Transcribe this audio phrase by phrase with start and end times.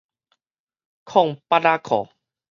[1.05, 2.09] 空八仔褲